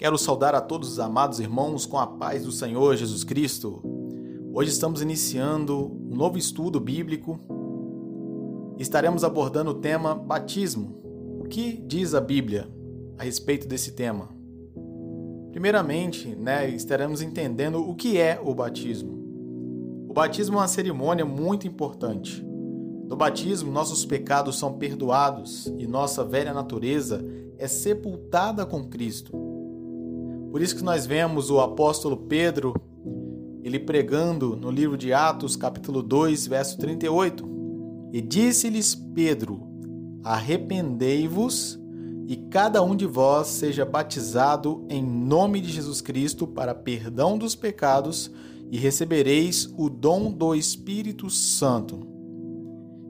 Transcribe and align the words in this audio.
Quero 0.00 0.16
saudar 0.16 0.54
a 0.54 0.60
todos 0.60 0.92
os 0.92 1.00
amados 1.00 1.40
irmãos 1.40 1.84
com 1.84 1.98
a 1.98 2.06
paz 2.06 2.44
do 2.44 2.52
Senhor 2.52 2.94
Jesus 2.94 3.24
Cristo. 3.24 3.82
Hoje 4.54 4.70
estamos 4.70 5.02
iniciando 5.02 5.90
um 6.08 6.14
novo 6.14 6.38
estudo 6.38 6.78
bíblico. 6.78 7.40
Estaremos 8.78 9.24
abordando 9.24 9.72
o 9.72 9.74
tema 9.74 10.14
batismo. 10.14 11.02
O 11.40 11.48
que 11.48 11.82
diz 11.84 12.14
a 12.14 12.20
Bíblia 12.20 12.68
a 13.18 13.24
respeito 13.24 13.66
desse 13.66 13.90
tema? 13.90 14.28
Primeiramente, 15.50 16.28
né, 16.28 16.70
estaremos 16.70 17.20
entendendo 17.20 17.80
o 17.80 17.96
que 17.96 18.18
é 18.18 18.40
o 18.40 18.54
batismo. 18.54 19.18
O 20.08 20.12
batismo 20.12 20.58
é 20.58 20.60
uma 20.60 20.68
cerimônia 20.68 21.24
muito 21.24 21.66
importante. 21.66 22.40
No 23.08 23.16
batismo, 23.16 23.72
nossos 23.72 24.04
pecados 24.04 24.60
são 24.60 24.74
perdoados 24.74 25.66
e 25.76 25.88
nossa 25.88 26.22
velha 26.22 26.54
natureza 26.54 27.20
é 27.58 27.66
sepultada 27.66 28.64
com 28.64 28.84
Cristo. 28.88 29.47
Por 30.50 30.62
isso 30.62 30.76
que 30.76 30.82
nós 30.82 31.04
vemos 31.04 31.50
o 31.50 31.60
apóstolo 31.60 32.16
Pedro, 32.16 32.74
ele 33.62 33.78
pregando 33.78 34.56
no 34.56 34.70
livro 34.70 34.96
de 34.96 35.12
Atos, 35.12 35.56
capítulo 35.56 36.02
2, 36.02 36.46
verso 36.46 36.78
38. 36.78 37.46
E 38.14 38.22
disse-lhes 38.22 38.94
Pedro: 38.94 39.60
Arrependei-vos 40.24 41.78
e 42.26 42.36
cada 42.50 42.82
um 42.82 42.96
de 42.96 43.04
vós 43.04 43.48
seja 43.48 43.84
batizado 43.84 44.86
em 44.88 45.02
nome 45.02 45.60
de 45.60 45.70
Jesus 45.70 46.00
Cristo 46.00 46.46
para 46.46 46.74
perdão 46.74 47.36
dos 47.36 47.54
pecados 47.54 48.30
e 48.70 48.78
recebereis 48.78 49.70
o 49.76 49.90
dom 49.90 50.32
do 50.32 50.54
Espírito 50.54 51.28
Santo. 51.28 52.06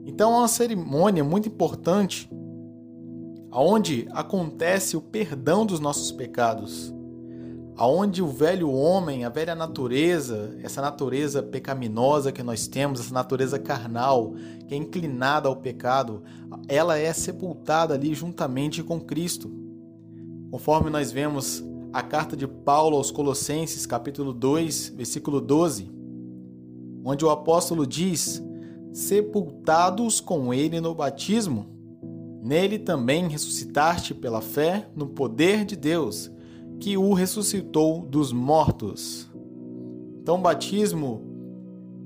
Então 0.05 0.33
é 0.33 0.37
uma 0.39 0.47
cerimônia 0.49 1.23
muito 1.23 1.47
importante 1.47 2.29
onde 3.49 4.07
acontece 4.11 4.97
o 4.97 5.01
perdão 5.01 5.65
dos 5.65 5.79
nossos 5.79 6.11
pecados 6.11 6.93
aonde 7.79 8.21
o 8.21 8.27
velho 8.27 8.69
homem, 8.69 9.23
a 9.23 9.29
velha 9.29 9.55
natureza, 9.55 10.53
essa 10.61 10.81
natureza 10.81 11.41
pecaminosa 11.41 12.29
que 12.29 12.43
nós 12.43 12.67
temos, 12.67 12.99
essa 12.99 13.13
natureza 13.13 13.57
carnal, 13.57 14.33
que 14.67 14.75
é 14.75 14.77
inclinada 14.77 15.47
ao 15.47 15.55
pecado, 15.55 16.21
ela 16.67 16.97
é 16.97 17.13
sepultada 17.13 17.93
ali 17.93 18.13
juntamente 18.13 18.83
com 18.83 18.99
Cristo. 18.99 19.49
Conforme 20.51 20.89
nós 20.89 21.09
vemos 21.09 21.63
a 21.93 22.01
carta 22.01 22.35
de 22.35 22.45
Paulo 22.45 22.97
aos 22.97 23.11
Colossenses, 23.11 23.85
capítulo 23.85 24.33
2, 24.33 24.89
versículo 24.97 25.39
12, 25.39 25.89
onde 27.05 27.23
o 27.23 27.29
apóstolo 27.29 27.87
diz: 27.87 28.43
Sepultados 28.91 30.19
com 30.19 30.53
ele 30.53 30.81
no 30.81 30.93
batismo, 30.93 31.65
nele 32.43 32.77
também 32.77 33.29
ressuscitaste 33.29 34.13
pela 34.13 34.41
fé 34.41 34.89
no 34.93 35.07
poder 35.07 35.63
de 35.63 35.77
Deus 35.77 36.29
que 36.79 36.97
o 36.97 37.13
ressuscitou 37.13 38.01
dos 38.01 38.31
mortos. 38.31 39.29
Então, 40.21 40.35
o 40.35 40.41
batismo 40.41 41.21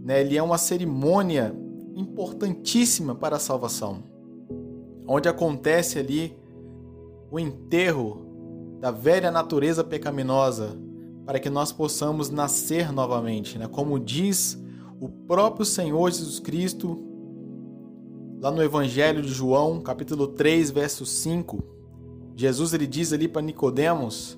né, 0.03 0.21
ele 0.21 0.37
é 0.37 0.43
uma 0.43 0.57
cerimônia 0.57 1.55
importantíssima 1.95 3.13
para 3.15 3.37
a 3.37 3.39
salvação, 3.39 4.03
onde 5.07 5.29
acontece 5.29 5.99
ali 5.99 6.35
o 7.31 7.39
enterro 7.39 8.25
da 8.79 8.91
velha 8.91 9.31
natureza 9.31 9.83
pecaminosa, 9.83 10.77
para 11.25 11.39
que 11.39 11.49
nós 11.49 11.71
possamos 11.71 12.29
nascer 12.29 12.91
novamente, 12.91 13.57
né? 13.57 13.67
como 13.67 13.97
diz 13.97 14.61
o 14.99 15.07
próprio 15.07 15.65
Senhor 15.65 16.11
Jesus 16.11 16.39
Cristo 16.39 17.01
lá 18.41 18.51
no 18.51 18.61
Evangelho 18.61 19.21
de 19.21 19.29
João, 19.29 19.79
capítulo 19.79 20.27
3, 20.27 20.69
verso 20.71 21.05
5. 21.05 21.63
Jesus 22.35 22.73
ele 22.73 22.85
diz 22.85 23.13
ali 23.13 23.27
para 23.27 23.41
Nicodemos 23.41 24.37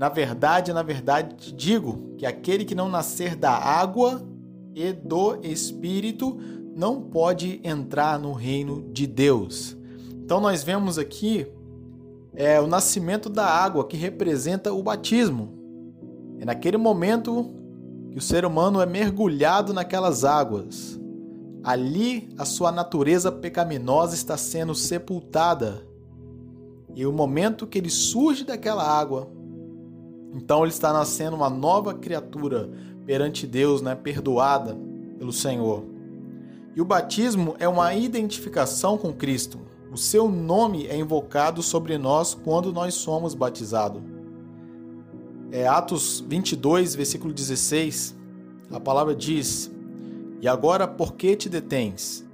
na 0.00 0.08
verdade, 0.08 0.72
na 0.72 0.82
verdade 0.82 1.34
te 1.34 1.52
digo 1.52 2.14
que 2.16 2.24
aquele 2.24 2.64
que 2.64 2.74
não 2.74 2.88
nascer 2.88 3.36
da 3.36 3.52
água 3.52 4.26
e 4.74 4.94
do 4.94 5.38
Espírito 5.42 6.38
não 6.74 7.02
pode 7.02 7.60
entrar 7.62 8.18
no 8.18 8.32
reino 8.32 8.90
de 8.94 9.06
Deus. 9.06 9.76
Então 10.24 10.40
nós 10.40 10.62
vemos 10.64 10.96
aqui 10.96 11.46
é, 12.34 12.58
o 12.58 12.66
nascimento 12.66 13.28
da 13.28 13.44
água 13.44 13.86
que 13.86 13.94
representa 13.94 14.72
o 14.72 14.82
batismo. 14.82 15.52
É 16.38 16.46
naquele 16.46 16.78
momento 16.78 17.50
que 18.10 18.16
o 18.16 18.22
ser 18.22 18.46
humano 18.46 18.80
é 18.80 18.86
mergulhado 18.86 19.74
naquelas 19.74 20.24
águas. 20.24 20.98
Ali 21.62 22.30
a 22.38 22.46
sua 22.46 22.72
natureza 22.72 23.30
pecaminosa 23.30 24.14
está 24.14 24.38
sendo 24.38 24.74
sepultada. 24.74 25.86
E 26.94 27.04
o 27.04 27.12
momento 27.12 27.66
que 27.66 27.76
ele 27.76 27.90
surge 27.90 28.44
daquela 28.44 28.82
água, 28.82 29.30
então 30.34 30.62
ele 30.62 30.72
está 30.72 30.92
nascendo 30.92 31.36
uma 31.36 31.50
nova 31.50 31.94
criatura 31.94 32.70
perante 33.04 33.46
Deus, 33.46 33.82
né, 33.82 33.94
perdoada 33.94 34.76
pelo 35.18 35.32
Senhor. 35.32 35.84
E 36.74 36.80
o 36.80 36.84
batismo 36.84 37.56
é 37.58 37.68
uma 37.68 37.92
identificação 37.94 38.96
com 38.96 39.12
Cristo. 39.12 39.58
O 39.92 39.96
seu 39.96 40.30
nome 40.30 40.86
é 40.86 40.96
invocado 40.96 41.62
sobre 41.62 41.98
nós 41.98 42.32
quando 42.32 42.72
nós 42.72 42.94
somos 42.94 43.34
batizados. 43.34 44.00
É 45.50 45.66
Atos 45.66 46.24
22, 46.28 46.94
versículo 46.94 47.34
16. 47.34 48.16
A 48.70 48.78
palavra 48.78 49.16
diz: 49.16 49.68
E 50.40 50.46
agora, 50.46 50.86
por 50.86 51.14
que 51.14 51.34
te 51.34 51.48
detens? 51.48 52.24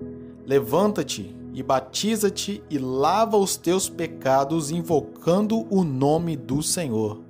Levanta-te 0.44 1.34
e 1.54 1.62
batiza-te 1.62 2.62
e 2.68 2.76
lava 2.76 3.38
os 3.38 3.56
teus 3.56 3.88
pecados, 3.88 4.70
invocando 4.70 5.66
o 5.70 5.82
nome 5.82 6.36
do 6.36 6.62
Senhor 6.62 7.25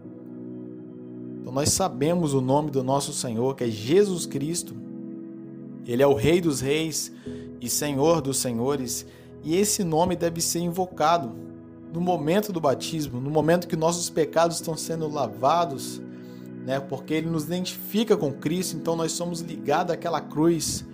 nós 1.52 1.70
sabemos 1.70 2.34
o 2.34 2.40
nome 2.40 2.70
do 2.70 2.82
nosso 2.82 3.12
Senhor, 3.12 3.54
que 3.54 3.64
é 3.64 3.70
Jesus 3.70 4.26
Cristo. 4.26 4.74
Ele 5.86 6.02
é 6.02 6.06
o 6.06 6.14
Rei 6.14 6.40
dos 6.40 6.60
Reis 6.60 7.12
e 7.60 7.68
Senhor 7.68 8.20
dos 8.20 8.38
Senhores, 8.38 9.06
e 9.44 9.56
esse 9.56 9.84
nome 9.84 10.16
deve 10.16 10.40
ser 10.40 10.58
invocado 10.58 11.32
no 11.92 12.00
momento 12.00 12.52
do 12.52 12.60
batismo, 12.60 13.20
no 13.20 13.30
momento 13.30 13.68
que 13.68 13.76
nossos 13.76 14.10
pecados 14.10 14.56
estão 14.56 14.76
sendo 14.76 15.08
lavados, 15.08 16.00
né? 16.64 16.80
Porque 16.80 17.14
ele 17.14 17.30
nos 17.30 17.44
identifica 17.44 18.16
com 18.16 18.32
Cristo, 18.32 18.76
então 18.76 18.96
nós 18.96 19.12
somos 19.12 19.40
ligados 19.40 19.92
àquela 19.92 20.20
cruz. 20.20 20.84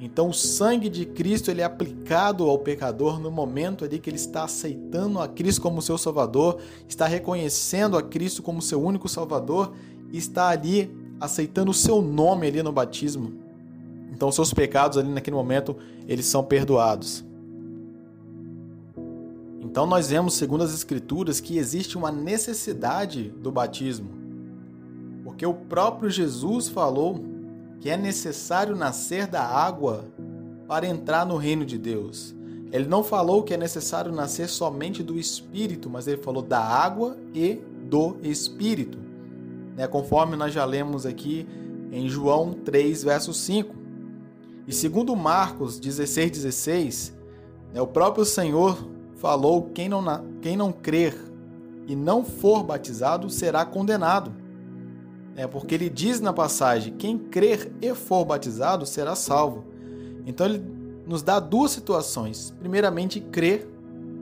Então 0.00 0.30
o 0.30 0.34
sangue 0.34 0.88
de 0.88 1.04
Cristo 1.04 1.50
ele 1.50 1.60
é 1.60 1.64
aplicado 1.64 2.48
ao 2.48 2.58
pecador 2.58 3.20
no 3.20 3.30
momento 3.30 3.84
ali 3.84 3.98
que 3.98 4.08
ele 4.08 4.16
está 4.16 4.44
aceitando 4.44 5.20
a 5.20 5.28
Cristo 5.28 5.60
como 5.60 5.82
seu 5.82 5.98
Salvador, 5.98 6.58
está 6.88 7.06
reconhecendo 7.06 7.96
a 7.96 8.02
Cristo 8.02 8.42
como 8.42 8.62
seu 8.62 8.82
único 8.82 9.08
Salvador 9.08 9.74
está 10.12 10.48
ali 10.48 10.90
aceitando 11.20 11.70
o 11.70 11.74
seu 11.74 12.00
nome 12.00 12.46
ali 12.46 12.62
no 12.62 12.72
batismo. 12.72 13.32
Então 14.12 14.32
seus 14.32 14.52
pecados 14.52 14.96
ali 14.96 15.08
naquele 15.08 15.36
momento, 15.36 15.76
eles 16.06 16.26
são 16.26 16.42
perdoados. 16.42 17.24
Então 19.60 19.86
nós 19.86 20.08
vemos, 20.08 20.34
segundo 20.34 20.64
as 20.64 20.72
escrituras, 20.72 21.40
que 21.40 21.58
existe 21.58 21.98
uma 21.98 22.10
necessidade 22.10 23.30
do 23.30 23.52
batismo. 23.52 24.08
Porque 25.22 25.44
o 25.44 25.54
próprio 25.54 26.10
Jesus 26.10 26.68
falou 26.68 27.20
que 27.80 27.90
é 27.90 27.96
necessário 27.96 28.74
nascer 28.74 29.26
da 29.26 29.44
água 29.44 30.04
para 30.66 30.86
entrar 30.86 31.24
no 31.26 31.36
reino 31.36 31.64
de 31.64 31.78
Deus. 31.78 32.34
Ele 32.72 32.86
não 32.86 33.04
falou 33.04 33.42
que 33.42 33.54
é 33.54 33.56
necessário 33.56 34.12
nascer 34.12 34.48
somente 34.48 35.02
do 35.02 35.18
Espírito, 35.18 35.88
mas 35.88 36.06
ele 36.06 36.22
falou 36.22 36.42
da 36.42 36.60
água 36.60 37.16
e 37.34 37.60
do 37.88 38.16
Espírito 38.22 39.07
né, 39.78 39.86
conforme 39.86 40.34
nós 40.34 40.52
já 40.52 40.64
lemos 40.64 41.06
aqui 41.06 41.46
em 41.92 42.08
João 42.08 42.52
3, 42.52 43.04
verso 43.04 43.32
5. 43.32 43.76
E 44.66 44.72
segundo 44.72 45.14
Marcos 45.14 45.78
16, 45.78 46.32
16, 46.32 47.16
né, 47.72 47.80
o 47.80 47.86
próprio 47.86 48.24
Senhor 48.24 48.76
falou: 49.14 49.70
quem 49.72 49.88
não, 49.88 50.02
quem 50.42 50.56
não 50.56 50.72
crer 50.72 51.16
e 51.86 51.94
não 51.94 52.24
for 52.24 52.64
batizado 52.64 53.30
será 53.30 53.64
condenado. 53.64 54.34
É, 55.36 55.46
porque 55.46 55.76
ele 55.76 55.88
diz 55.88 56.20
na 56.20 56.32
passagem: 56.32 56.94
quem 56.94 57.16
crer 57.16 57.70
e 57.80 57.94
for 57.94 58.24
batizado 58.24 58.84
será 58.84 59.14
salvo. 59.14 59.64
Então 60.26 60.44
ele 60.44 60.60
nos 61.06 61.22
dá 61.22 61.38
duas 61.38 61.70
situações. 61.70 62.52
Primeiramente, 62.58 63.20
crer, 63.20 63.64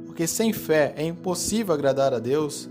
porque 0.04 0.26
sem 0.26 0.52
fé 0.52 0.92
é 0.98 1.06
impossível 1.06 1.74
agradar 1.74 2.12
a 2.12 2.18
Deus. 2.18 2.68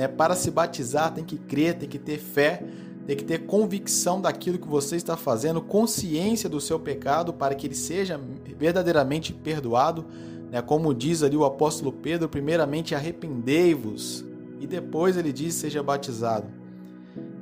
Né? 0.00 0.08
Para 0.08 0.34
se 0.34 0.50
batizar, 0.50 1.12
tem 1.12 1.22
que 1.22 1.36
crer, 1.36 1.74
tem 1.74 1.86
que 1.86 1.98
ter 1.98 2.16
fé, 2.16 2.64
tem 3.06 3.14
que 3.14 3.22
ter 3.22 3.40
convicção 3.40 4.18
daquilo 4.18 4.58
que 4.58 4.66
você 4.66 4.96
está 4.96 5.14
fazendo, 5.14 5.60
consciência 5.60 6.48
do 6.48 6.58
seu 6.58 6.80
pecado 6.80 7.34
para 7.34 7.54
que 7.54 7.66
ele 7.66 7.74
seja 7.74 8.18
verdadeiramente 8.58 9.34
perdoado. 9.34 10.06
Né? 10.50 10.62
Como 10.62 10.94
diz 10.94 11.22
ali 11.22 11.36
o 11.36 11.44
apóstolo 11.44 11.92
Pedro, 11.92 12.30
primeiramente 12.30 12.94
arrependei-vos 12.94 14.24
e 14.58 14.66
depois 14.66 15.18
ele 15.18 15.34
diz 15.34 15.54
seja 15.56 15.82
batizado. 15.82 16.46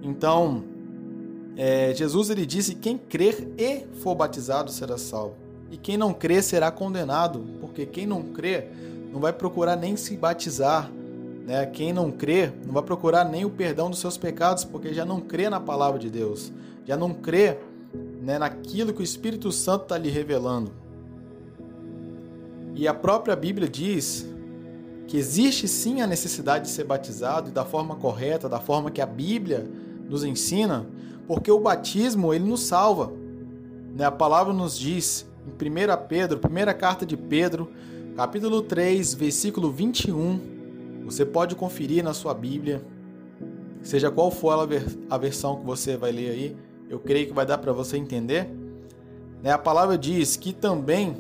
Então, 0.03 0.65
é, 1.57 1.95
Jesus 1.95 2.29
ele 2.29 2.45
disse: 2.45 2.75
quem 2.75 2.99
crer 2.99 3.53
e 3.57 3.87
for 4.01 4.17
batizado 4.17 4.73
será 4.73 4.99
salvo, 4.99 5.37
e 5.71 5.77
quem 5.77 5.97
não 5.97 6.13
crer 6.13 6.43
será 6.43 6.73
condenado, 6.73 7.47
porque 7.61 7.87
quem 7.87 8.05
não 8.05 8.21
crer 8.21 8.69
não 9.13 9.21
vai 9.21 9.33
procurar 9.33 9.77
nem 9.77 9.97
se 9.97 10.17
batizar, 10.17 10.91
Né? 11.49 11.65
Quem 11.65 11.95
não 11.95 12.11
crê 12.11 12.53
não 12.67 12.75
vai 12.75 12.83
procurar 12.83 13.25
nem 13.25 13.47
o 13.47 13.49
perdão 13.49 13.89
dos 13.89 14.01
seus 14.01 14.19
pecados, 14.19 14.65
porque 14.65 14.93
já 14.93 15.07
não 15.07 15.19
crê 15.19 15.49
na 15.49 15.59
palavra 15.59 15.99
de 15.99 16.11
Deus, 16.11 16.53
já 16.85 16.95
não 16.95 17.15
crê 17.15 17.57
né, 18.21 18.39
naquilo 18.39 18.93
que 18.93 19.01
o 19.01 19.03
Espírito 19.03 19.51
Santo 19.51 19.85
está 19.85 19.97
lhe 19.97 20.11
revelando. 20.11 20.71
E 22.75 22.87
a 22.87 22.93
própria 22.93 23.35
Bíblia 23.35 23.67
diz 23.67 24.27
que 25.07 25.17
existe 25.17 25.67
sim 25.67 26.03
a 26.03 26.07
necessidade 26.07 26.67
de 26.67 26.71
ser 26.71 26.85
batizado 26.85 27.49
e 27.49 27.53
da 27.53 27.65
forma 27.65 27.97
correta, 27.97 28.47
da 28.47 28.61
forma 28.61 28.91
que 28.91 29.01
a 29.01 29.07
Bíblia 29.07 29.67
nos 30.07 30.25
ensina, 30.25 30.85
porque 31.27 31.51
o 31.51 31.59
batismo 31.59 32.35
ele 32.35 32.45
nos 32.45 32.65
salva. 32.65 33.11
Né? 33.97 34.05
A 34.05 34.13
palavra 34.13 34.53
nos 34.53 34.79
diz 34.79 35.27
em 35.47 35.51
1 35.51 36.07
Pedro, 36.09 36.39
primeira 36.39 36.75
carta 36.75 37.07
de 37.07 37.17
Pedro, 37.17 37.73
capítulo 38.15 38.61
3, 38.61 39.15
versículo 39.15 39.73
21. 39.73 40.58
Você 41.09 41.25
pode 41.25 41.55
conferir 41.55 42.05
na 42.05 42.13
sua 42.13 42.35
Bíblia, 42.35 42.83
seja 43.83 44.11
qual 44.11 44.31
for 44.31 44.69
a 45.09 45.19
versão 45.19 45.57
que 45.57 45.65
você 45.65 45.97
vai 45.97 46.13
ler 46.13 46.31
aí, 46.31 46.57
eu 46.89 46.99
creio 46.99 47.27
que 47.27 47.33
vai 47.33 47.47
dar 47.47 47.57
para 47.57 47.73
você 47.73 47.97
entender. 47.97 48.47
Né? 49.43 49.51
A 49.51 49.59
palavra 49.59 49.97
diz 49.97 50.37
que 50.37 50.53
também 50.53 51.17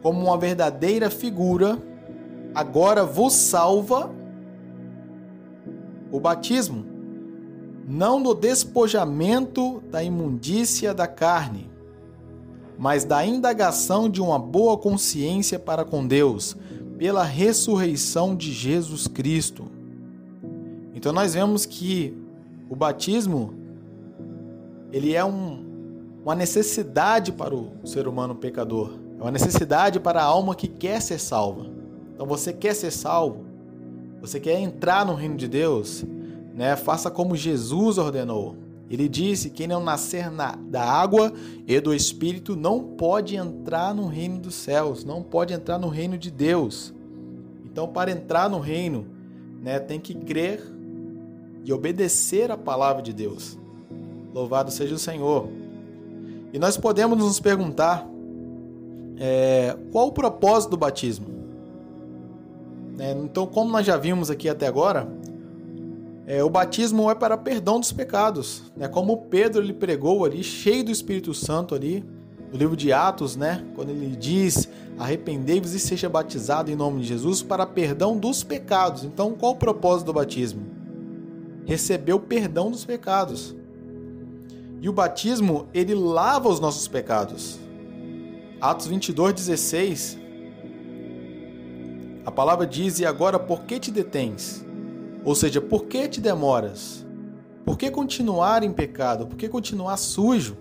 como 0.00 0.26
uma 0.26 0.38
verdadeira 0.38 1.10
figura, 1.10 1.76
agora 2.54 3.04
vos 3.04 3.32
salva 3.34 4.10
o 6.12 6.20
batismo, 6.20 6.86
não 7.86 8.22
do 8.22 8.32
despojamento 8.32 9.82
da 9.90 10.04
imundícia 10.04 10.94
da 10.94 11.08
carne, 11.08 11.68
mas 12.78 13.04
da 13.04 13.26
indagação 13.26 14.08
de 14.08 14.22
uma 14.22 14.38
boa 14.38 14.78
consciência 14.78 15.58
para 15.58 15.84
com 15.84 16.06
Deus, 16.06 16.56
pela 16.98 17.22
ressurreição 17.22 18.34
de 18.34 18.52
Jesus 18.52 19.06
Cristo. 19.06 19.66
Então 20.94 21.12
nós 21.12 21.32
vemos 21.34 21.64
que 21.64 22.12
o 22.68 22.74
batismo 22.74 23.54
ele 24.92 25.14
é 25.14 25.24
um, 25.24 25.64
uma 26.24 26.34
necessidade 26.34 27.30
para 27.30 27.54
o 27.54 27.70
ser 27.84 28.08
humano 28.08 28.34
pecador. 28.34 28.94
É 29.18 29.22
uma 29.22 29.30
necessidade 29.30 30.00
para 30.00 30.20
a 30.20 30.24
alma 30.24 30.54
que 30.54 30.66
quer 30.66 31.00
ser 31.00 31.18
salva. 31.18 31.66
Então 32.14 32.26
você 32.26 32.52
quer 32.52 32.74
ser 32.74 32.90
salvo? 32.90 33.44
Você 34.20 34.40
quer 34.40 34.58
entrar 34.58 35.06
no 35.06 35.14
reino 35.14 35.36
de 35.36 35.46
Deus? 35.46 36.04
Né? 36.52 36.74
Faça 36.74 37.10
como 37.10 37.36
Jesus 37.36 37.96
ordenou. 37.96 38.56
Ele 38.90 39.08
disse: 39.08 39.50
quem 39.50 39.66
não 39.66 39.82
nascer 39.82 40.30
na, 40.30 40.56
da 40.56 40.82
água 40.82 41.32
e 41.66 41.78
do 41.80 41.94
Espírito 41.94 42.56
não 42.56 42.82
pode 42.82 43.36
entrar 43.36 43.94
no 43.94 44.06
reino 44.06 44.38
dos 44.38 44.54
céus, 44.54 45.04
não 45.04 45.22
pode 45.22 45.52
entrar 45.52 45.78
no 45.78 45.88
reino 45.88 46.16
de 46.16 46.30
Deus. 46.30 46.94
Então, 47.64 47.86
para 47.86 48.10
entrar 48.10 48.48
no 48.48 48.58
reino, 48.58 49.06
né, 49.62 49.78
tem 49.78 50.00
que 50.00 50.14
crer 50.14 50.62
e 51.64 51.72
obedecer 51.72 52.50
a 52.50 52.56
palavra 52.56 53.02
de 53.02 53.12
Deus. 53.12 53.58
Louvado 54.32 54.70
seja 54.70 54.94
o 54.94 54.98
Senhor. 54.98 55.48
E 56.52 56.58
nós 56.58 56.76
podemos 56.76 57.18
nos 57.18 57.38
perguntar 57.38 58.08
é, 59.18 59.76
qual 59.92 60.08
o 60.08 60.12
propósito 60.12 60.70
do 60.70 60.76
batismo? 60.76 61.26
É, 62.98 63.12
então, 63.12 63.46
como 63.46 63.70
nós 63.70 63.84
já 63.84 63.96
vimos 63.96 64.30
aqui 64.30 64.48
até 64.48 64.66
agora, 64.66 65.06
é, 66.30 66.44
o 66.44 66.50
batismo 66.50 67.10
é 67.10 67.14
para 67.14 67.38
perdão 67.38 67.80
dos 67.80 67.90
pecados, 67.90 68.62
né? 68.76 68.86
Como 68.86 69.16
Pedro 69.16 69.62
ele 69.62 69.72
pregou 69.72 70.26
ali, 70.26 70.44
cheio 70.44 70.84
do 70.84 70.90
Espírito 70.90 71.32
Santo 71.32 71.74
ali, 71.74 72.04
no 72.52 72.58
livro 72.58 72.76
de 72.76 72.92
Atos, 72.92 73.34
né? 73.34 73.64
Quando 73.74 73.88
ele 73.88 74.14
diz: 74.14 74.68
"Arrependei-vos 74.98 75.72
e 75.72 75.80
seja 75.80 76.06
batizado 76.06 76.70
em 76.70 76.76
nome 76.76 77.00
de 77.00 77.08
Jesus 77.08 77.42
para 77.42 77.64
perdão 77.64 78.14
dos 78.14 78.44
pecados". 78.44 79.04
Então, 79.04 79.32
qual 79.32 79.52
o 79.52 79.56
propósito 79.56 80.08
do 80.08 80.12
batismo? 80.12 80.66
Receber 81.64 82.12
o 82.12 82.20
perdão 82.20 82.70
dos 82.70 82.84
pecados. 82.84 83.56
E 84.82 84.88
o 84.88 84.92
batismo, 84.92 85.66
ele 85.72 85.94
lava 85.94 86.50
os 86.50 86.60
nossos 86.60 86.86
pecados. 86.86 87.58
Atos 88.60 88.86
22, 88.86 89.32
16. 89.32 90.18
A 92.26 92.30
palavra 92.30 92.66
diz: 92.66 93.00
E 93.00 93.06
agora 93.06 93.38
por 93.38 93.62
que 93.62 93.80
te 93.80 93.90
detens? 93.90 94.67
Ou 95.28 95.34
seja, 95.34 95.60
por 95.60 95.84
que 95.84 96.08
te 96.08 96.22
demoras? 96.22 97.06
Por 97.62 97.76
que 97.76 97.90
continuar 97.90 98.62
em 98.62 98.72
pecado? 98.72 99.26
Por 99.26 99.36
que 99.36 99.46
continuar 99.46 99.98
sujo? 99.98 100.56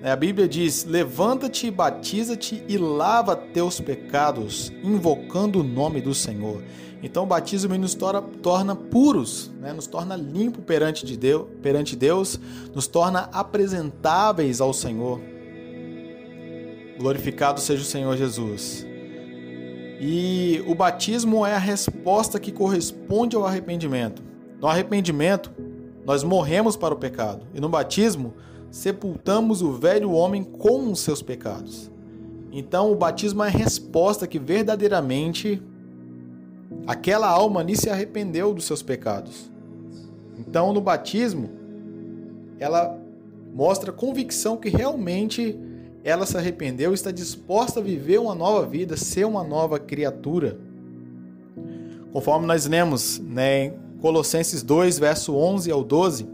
A 0.00 0.14
Bíblia 0.14 0.46
diz: 0.46 0.84
Levanta-te, 0.84 1.68
batiza-te 1.72 2.62
e 2.68 2.78
lava 2.78 3.34
teus 3.34 3.80
pecados, 3.80 4.72
invocando 4.84 5.58
o 5.58 5.64
nome 5.64 6.00
do 6.00 6.14
Senhor. 6.14 6.62
Então, 7.02 7.24
o 7.24 7.26
batismo 7.26 7.76
nos 7.76 7.94
torna, 7.94 8.22
torna 8.22 8.76
puros, 8.76 9.50
né? 9.60 9.72
nos 9.72 9.88
torna 9.88 10.14
limpo 10.14 10.62
perante, 10.62 11.04
de 11.04 11.16
Deus, 11.16 11.48
perante 11.60 11.96
Deus, 11.96 12.38
nos 12.72 12.86
torna 12.86 13.28
apresentáveis 13.32 14.60
ao 14.60 14.72
Senhor. 14.72 15.20
Glorificado 16.96 17.58
seja 17.58 17.82
o 17.82 17.84
Senhor 17.84 18.16
Jesus. 18.16 18.86
E 20.02 20.64
o 20.66 20.74
batismo 20.74 21.44
é 21.44 21.54
a 21.54 21.58
resposta 21.58 22.40
que 22.40 22.50
corresponde 22.50 23.36
ao 23.36 23.44
arrependimento. 23.44 24.22
No 24.58 24.66
arrependimento, 24.66 25.52
nós 26.06 26.24
morremos 26.24 26.74
para 26.74 26.94
o 26.94 26.96
pecado, 26.96 27.46
e 27.54 27.60
no 27.60 27.68
batismo, 27.68 28.32
sepultamos 28.70 29.60
o 29.60 29.72
velho 29.72 30.10
homem 30.12 30.42
com 30.42 30.90
os 30.90 31.00
seus 31.00 31.20
pecados. 31.20 31.90
Então, 32.50 32.90
o 32.90 32.96
batismo 32.96 33.44
é 33.44 33.48
a 33.48 33.50
resposta 33.50 34.26
que 34.26 34.38
verdadeiramente 34.38 35.62
aquela 36.86 37.28
alma 37.28 37.60
ali 37.60 37.76
se 37.76 37.90
arrependeu 37.90 38.54
dos 38.54 38.64
seus 38.64 38.82
pecados. 38.82 39.50
Então, 40.38 40.72
no 40.72 40.80
batismo, 40.80 41.50
ela 42.58 42.98
mostra 43.54 43.92
convicção 43.92 44.56
que 44.56 44.70
realmente 44.70 45.58
ela 46.02 46.24
se 46.26 46.36
arrependeu 46.36 46.92
e 46.92 46.94
está 46.94 47.10
disposta 47.10 47.80
a 47.80 47.82
viver 47.82 48.18
uma 48.18 48.34
nova 48.34 48.66
vida, 48.66 48.96
ser 48.96 49.26
uma 49.26 49.44
nova 49.44 49.78
criatura. 49.78 50.58
Conforme 52.12 52.46
nós 52.46 52.66
lemos 52.66 53.18
né, 53.18 53.66
em 53.66 53.74
Colossenses 54.00 54.62
2, 54.62 54.98
verso 54.98 55.34
11 55.34 55.70
ao 55.70 55.84
12, 55.84 56.26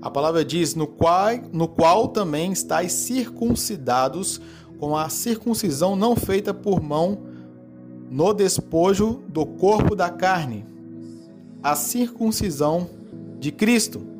a 0.00 0.10
palavra 0.10 0.44
diz: 0.44 0.74
no 0.74 0.86
qual, 0.86 1.30
no 1.52 1.66
qual 1.66 2.08
também 2.08 2.52
estáis 2.52 2.92
circuncidados 2.92 4.40
com 4.78 4.96
a 4.96 5.08
circuncisão 5.08 5.96
não 5.96 6.14
feita 6.14 6.54
por 6.54 6.80
mão, 6.80 7.18
no 8.10 8.32
despojo 8.32 9.22
do 9.28 9.44
corpo 9.44 9.96
da 9.96 10.08
carne, 10.08 10.64
a 11.62 11.74
circuncisão 11.74 12.88
de 13.40 13.50
Cristo 13.50 14.13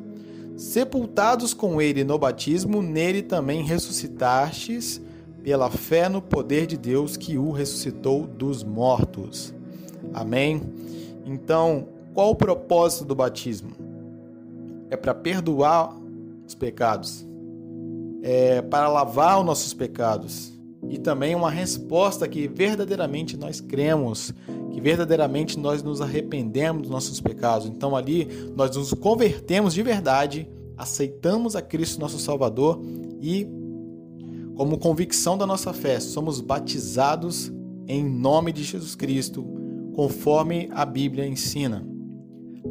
sepultados 0.55 1.53
com 1.53 1.81
ele 1.81 2.03
no 2.03 2.17
batismo, 2.17 2.81
nele 2.81 3.21
também 3.21 3.63
ressuscitastes 3.63 5.01
pela 5.43 5.69
fé 5.69 6.09
no 6.09 6.21
poder 6.21 6.65
de 6.65 6.77
Deus 6.77 7.17
que 7.17 7.37
o 7.37 7.51
ressuscitou 7.51 8.25
dos 8.25 8.63
mortos. 8.63 9.53
Amém? 10.13 10.61
Então, 11.25 11.87
qual 12.13 12.31
o 12.31 12.35
propósito 12.35 13.05
do 13.05 13.15
batismo? 13.15 13.71
É 14.89 14.95
para 14.95 15.13
perdoar 15.13 15.95
os 16.47 16.55
pecados, 16.55 17.27
é 18.21 18.61
para 18.61 18.87
lavar 18.87 19.39
os 19.39 19.45
nossos 19.45 19.73
pecados 19.73 20.53
e 20.89 20.97
também 20.97 21.35
uma 21.35 21.49
resposta 21.49 22.27
que 22.27 22.47
verdadeiramente 22.47 23.35
nós 23.35 23.59
cremos 23.59 24.33
que 24.75 24.81
verdadeiramente 24.81 25.57
nós 25.57 25.81
nos 25.81 26.01
arrependemos 26.01 26.81
dos 26.81 26.91
nossos 26.91 27.21
pecados. 27.21 27.65
Então 27.65 27.95
ali 27.95 28.27
nós 28.57 28.75
nos 28.75 28.93
convertemos 28.93 29.73
de 29.73 29.81
verdade, 29.81 30.49
aceitamos 30.75 31.55
a 31.55 31.61
Cristo 31.61 31.97
nosso 31.97 32.19
Salvador 32.19 32.81
e 33.21 33.47
como 34.53 34.77
convicção 34.77 35.37
da 35.37 35.47
nossa 35.47 35.71
fé, 35.71 35.97
somos 36.01 36.41
batizados 36.41 37.53
em 37.87 38.03
nome 38.03 38.51
de 38.51 38.65
Jesus 38.65 38.95
Cristo, 38.95 39.45
conforme 39.93 40.69
a 40.73 40.83
Bíblia 40.83 41.25
ensina. 41.25 41.87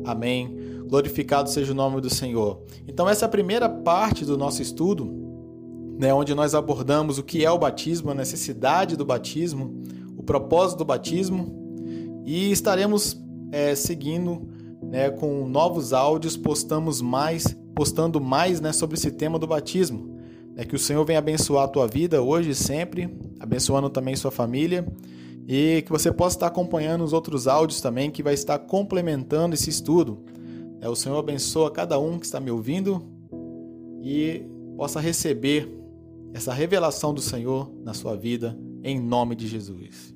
Amém. 0.04 0.54
Glorificado 0.86 1.48
seja 1.48 1.72
o 1.72 1.74
nome 1.74 2.02
do 2.02 2.10
Senhor. 2.10 2.60
Então 2.86 3.08
essa 3.08 3.24
é 3.24 3.26
a 3.28 3.30
primeira 3.30 3.66
parte 3.66 4.26
do 4.26 4.36
nosso 4.36 4.60
estudo, 4.60 5.10
né, 5.98 6.12
onde 6.12 6.34
nós 6.34 6.54
abordamos 6.54 7.16
o 7.16 7.22
que 7.22 7.46
é 7.46 7.50
o 7.50 7.58
batismo, 7.58 8.10
a 8.10 8.14
necessidade 8.14 8.94
do 8.94 9.06
batismo, 9.06 9.80
o 10.18 10.22
propósito 10.22 10.80
do 10.80 10.84
batismo 10.84 11.63
e 12.24 12.50
estaremos 12.50 13.20
é, 13.52 13.74
seguindo 13.74 14.48
né, 14.82 15.10
com 15.10 15.46
novos 15.46 15.92
áudios, 15.92 16.36
postamos 16.36 17.00
mais, 17.00 17.56
postando 17.74 18.20
mais 18.20 18.60
né, 18.60 18.72
sobre 18.72 18.96
esse 18.96 19.10
tema 19.10 19.38
do 19.38 19.46
batismo. 19.46 20.18
É 20.56 20.64
que 20.64 20.74
o 20.74 20.78
Senhor 20.78 21.04
venha 21.04 21.18
abençoar 21.18 21.64
a 21.64 21.68
tua 21.68 21.86
vida 21.86 22.22
hoje 22.22 22.50
e 22.50 22.54
sempre, 22.54 23.12
abençoando 23.40 23.90
também 23.90 24.14
sua 24.14 24.30
família. 24.30 24.86
E 25.46 25.82
que 25.84 25.90
você 25.90 26.12
possa 26.12 26.36
estar 26.36 26.46
acompanhando 26.46 27.04
os 27.04 27.12
outros 27.12 27.46
áudios 27.46 27.80
também, 27.80 28.10
que 28.10 28.22
vai 28.22 28.34
estar 28.34 28.58
complementando 28.60 29.54
esse 29.54 29.68
estudo. 29.68 30.24
É, 30.80 30.88
o 30.88 30.94
Senhor 30.94 31.18
abençoa 31.18 31.70
cada 31.70 31.98
um 31.98 32.18
que 32.18 32.24
está 32.24 32.40
me 32.40 32.50
ouvindo 32.50 33.04
e 34.02 34.44
possa 34.76 35.00
receber 35.00 35.68
essa 36.32 36.52
revelação 36.52 37.12
do 37.12 37.20
Senhor 37.20 37.70
na 37.82 37.94
sua 37.94 38.16
vida, 38.16 38.56
em 38.82 39.00
nome 39.00 39.34
de 39.34 39.46
Jesus. 39.46 40.13